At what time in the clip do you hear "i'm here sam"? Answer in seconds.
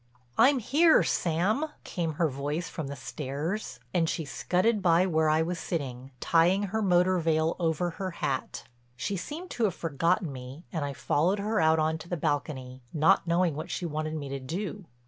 0.35-1.67